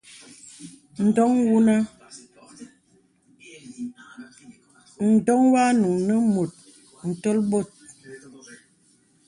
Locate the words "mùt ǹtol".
6.33-7.37